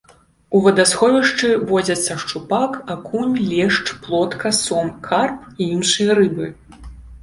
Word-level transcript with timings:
У 0.59 0.61
вадасховішчы 0.67 1.49
водзяцца 1.73 2.17
шчупак, 2.25 2.71
акунь, 2.95 3.39
лешч, 3.53 3.85
плотка, 4.09 4.57
сом, 4.65 4.93
карп 5.13 5.49
і 5.61 5.73
іншыя 5.79 6.11
рыбы. 6.23 6.55